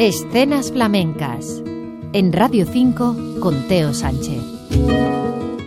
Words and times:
Escenas 0.00 0.70
flamencas. 0.70 1.60
En 2.12 2.32
Radio 2.32 2.66
5 2.66 3.40
con 3.40 3.66
Teo 3.66 3.92
Sánchez. 3.92 4.40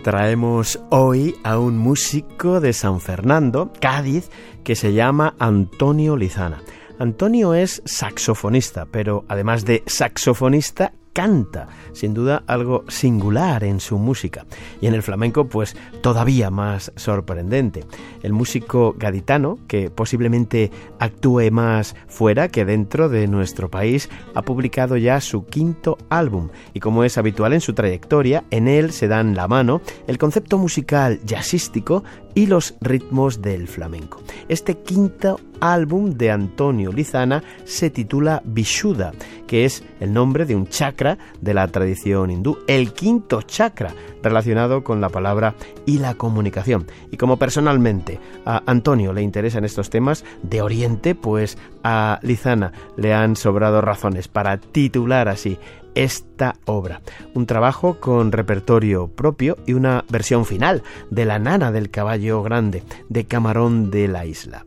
Traemos 0.02 0.80
hoy 0.88 1.34
a 1.44 1.58
un 1.58 1.76
músico 1.76 2.58
de 2.58 2.72
San 2.72 3.02
Fernando, 3.02 3.70
Cádiz, 3.78 4.30
que 4.64 4.74
se 4.74 4.94
llama 4.94 5.34
Antonio 5.38 6.16
Lizana. 6.16 6.62
Antonio 6.98 7.52
es 7.52 7.82
saxofonista, 7.84 8.86
pero 8.86 9.26
además 9.28 9.66
de 9.66 9.82
saxofonista, 9.84 10.94
canta, 11.12 11.68
sin 11.92 12.14
duda 12.14 12.42
algo 12.46 12.84
singular 12.88 13.64
en 13.64 13.80
su 13.80 13.98
música. 13.98 14.46
Y 14.80 14.86
en 14.86 14.94
el 14.94 15.02
flamenco, 15.02 15.46
pues 15.46 15.76
todavía 16.00 16.50
más 16.50 16.92
sorprendente. 16.96 17.84
El 18.22 18.32
músico 18.32 18.94
gaditano, 18.98 19.58
que 19.66 19.90
posiblemente 19.90 20.70
actúe 20.98 21.50
más 21.50 21.94
fuera 22.08 22.48
que 22.48 22.64
dentro 22.64 23.08
de 23.08 23.26
nuestro 23.28 23.70
país, 23.70 24.08
ha 24.34 24.42
publicado 24.42 24.96
ya 24.96 25.20
su 25.20 25.46
quinto 25.46 25.98
álbum 26.08 26.48
y 26.74 26.80
como 26.80 27.04
es 27.04 27.18
habitual 27.18 27.52
en 27.52 27.60
su 27.60 27.74
trayectoria, 27.74 28.44
en 28.50 28.68
él 28.68 28.92
se 28.92 29.08
dan 29.08 29.34
la 29.34 29.48
mano 29.48 29.80
el 30.06 30.18
concepto 30.18 30.58
musical 30.58 31.20
jazzístico 31.24 32.04
y 32.34 32.46
los 32.46 32.74
ritmos 32.80 33.42
del 33.42 33.68
flamenco. 33.68 34.22
Este 34.48 34.78
quinto 34.78 35.40
álbum 35.60 36.14
de 36.14 36.30
Antonio 36.30 36.92
Lizana 36.92 37.42
se 37.64 37.90
titula 37.90 38.42
Vishuddha, 38.44 39.12
que 39.46 39.64
es 39.64 39.84
el 40.00 40.12
nombre 40.12 40.44
de 40.44 40.56
un 40.56 40.66
chakra 40.66 41.18
de 41.40 41.54
la 41.54 41.68
tradición 41.68 42.30
hindú, 42.30 42.58
el 42.66 42.92
quinto 42.92 43.42
chakra 43.42 43.94
relacionado 44.22 44.82
con 44.82 45.00
la 45.00 45.08
palabra 45.08 45.54
y 45.86 45.98
la 45.98 46.14
comunicación. 46.14 46.86
Y 47.10 47.16
como 47.16 47.36
personalmente 47.36 48.18
a 48.44 48.62
Antonio 48.66 49.12
le 49.12 49.22
interesan 49.22 49.64
estos 49.64 49.90
temas 49.90 50.24
de 50.42 50.62
Oriente, 50.62 51.14
pues 51.14 51.58
a 51.84 52.18
Lizana 52.22 52.72
le 52.96 53.14
han 53.14 53.36
sobrado 53.36 53.80
razones 53.80 54.28
para 54.28 54.58
titular 54.58 55.28
así 55.28 55.58
esta 55.94 56.54
obra. 56.66 57.02
Un 57.34 57.46
trabajo 57.46 57.98
con 58.00 58.32
repertorio 58.32 59.08
propio 59.08 59.56
y 59.66 59.74
una 59.74 60.04
versión 60.08 60.44
final 60.44 60.82
de 61.10 61.24
La 61.24 61.38
Nana 61.38 61.72
del 61.72 61.90
Caballo 61.90 62.42
Grande, 62.42 62.82
de 63.08 63.24
Camarón 63.24 63.90
de 63.90 64.08
la 64.08 64.26
Isla. 64.26 64.66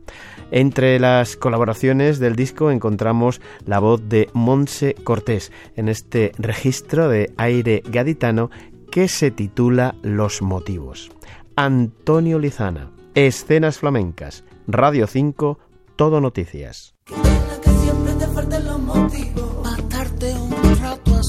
Entre 0.50 1.00
las 1.00 1.36
colaboraciones 1.36 2.18
del 2.20 2.36
disco 2.36 2.70
encontramos 2.70 3.40
la 3.64 3.80
voz 3.80 4.08
de 4.08 4.30
Monse 4.32 4.94
Cortés 4.94 5.50
en 5.74 5.88
este 5.88 6.32
registro 6.38 7.08
de 7.08 7.32
aire 7.36 7.82
gaditano 7.84 8.50
que 8.90 9.08
se 9.08 9.30
titula 9.30 9.96
Los 10.02 10.42
motivos. 10.42 11.10
Antonio 11.56 12.38
Lizana, 12.38 12.90
Escenas 13.14 13.78
Flamencas, 13.78 14.44
Radio 14.68 15.06
5, 15.06 15.58
Todo 15.96 16.20
Noticias. 16.20 16.94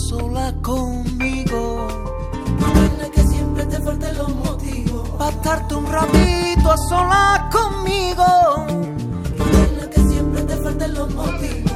Sola 0.09 0.53
conmigo. 0.61 1.87
que 3.13 3.23
siempre 3.23 3.65
te 3.65 3.79
falten 3.81 4.17
los 4.17 4.35
motivos. 4.35 5.09
Matarte 5.17 5.75
un 5.75 5.85
ratito 5.87 6.71
a 6.71 6.77
sola 6.89 7.49
conmigo 7.51 8.67
los 10.97 11.13
motivos. 11.13 11.66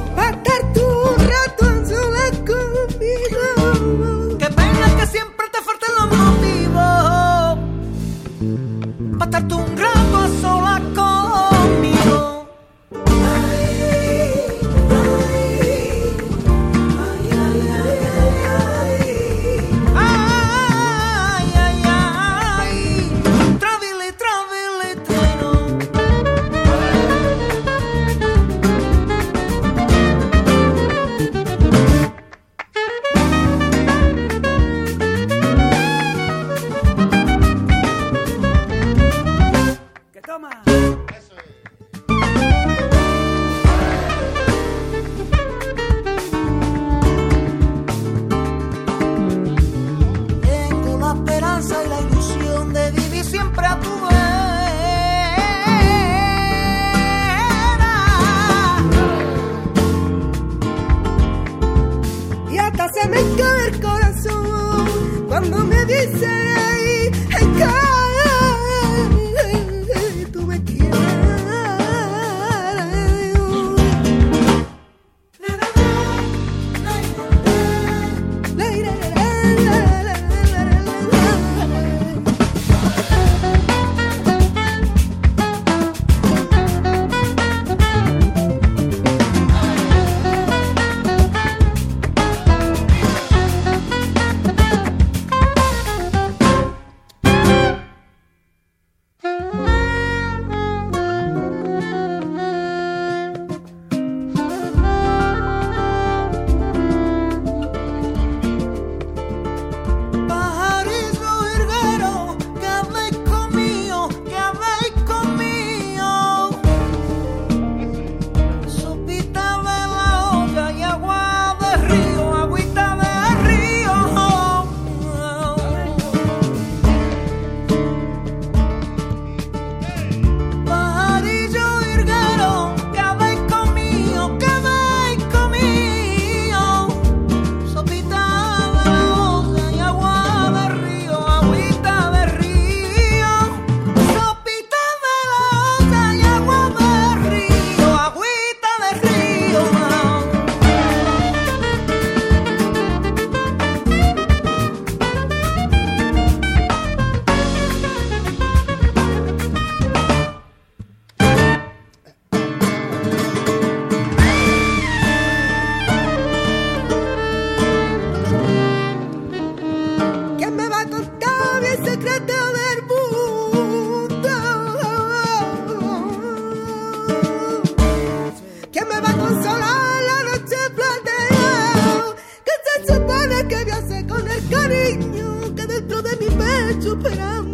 superando 186.82 187.51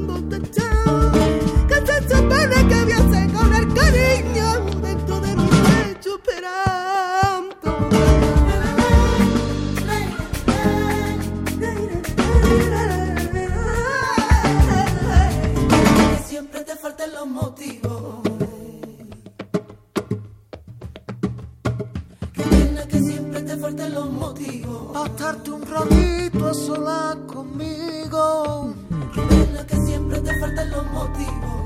que 22.89 22.99
siempre 23.01 23.43
te 23.43 23.57
falten 23.57 23.95
los 23.95 24.11
motivos. 24.11 24.93
Para 24.93 25.07
estarte 25.07 25.51
un 25.51 25.63
ratito 25.63 26.47
a 26.47 26.55
solas 26.55 27.17
conmigo. 27.27 28.75
Qué 29.15 29.21
pena 29.23 29.67
que 29.67 29.77
siempre 29.87 30.21
te 30.21 30.41
falten 30.41 30.71
los 30.71 30.87
motivos. 30.93 31.59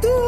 Tu 0.00 0.08
un 0.08 0.23